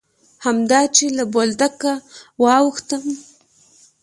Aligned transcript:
همدا 0.45 0.81
چې 0.95 1.05
له 1.17 1.23
بولدکه 1.33 1.93
واوښتم. 2.43 3.03